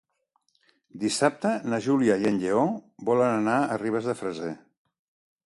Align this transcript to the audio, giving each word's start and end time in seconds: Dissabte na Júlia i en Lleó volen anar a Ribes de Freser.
Dissabte 1.03 1.51
na 1.73 1.79
Júlia 1.89 2.15
i 2.23 2.25
en 2.31 2.41
Lleó 2.45 2.65
volen 3.11 3.35
anar 3.37 3.61
a 3.61 3.79
Ribes 3.85 4.11
de 4.11 4.19
Freser. 4.25 4.53